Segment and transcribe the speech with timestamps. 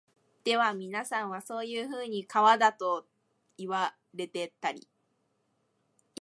[0.45, 3.05] ではみなさんは、そういうふうに川だと
[3.59, 4.87] 云いわれたり、